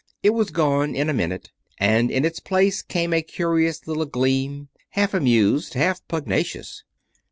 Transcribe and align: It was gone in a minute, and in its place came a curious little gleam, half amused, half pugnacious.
It 0.23 0.31
was 0.31 0.49
gone 0.49 0.95
in 0.95 1.11
a 1.11 1.13
minute, 1.13 1.51
and 1.77 2.09
in 2.09 2.25
its 2.25 2.39
place 2.39 2.81
came 2.81 3.13
a 3.13 3.21
curious 3.21 3.85
little 3.85 4.05
gleam, 4.07 4.69
half 4.89 5.13
amused, 5.13 5.75
half 5.75 6.01
pugnacious. 6.07 6.83